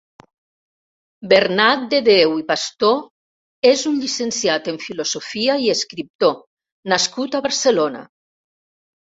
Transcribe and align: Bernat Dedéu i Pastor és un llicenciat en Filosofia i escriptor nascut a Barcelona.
Bernat 1.33 1.83
Dedéu 1.91 2.33
i 2.43 2.45
Pastor 2.47 2.95
és 3.73 3.83
un 3.91 3.99
llicenciat 4.05 4.71
en 4.73 4.81
Filosofia 4.87 5.59
i 5.67 5.71
escriptor 5.75 6.35
nascut 6.97 7.39
a 7.39 7.45
Barcelona. 7.51 8.05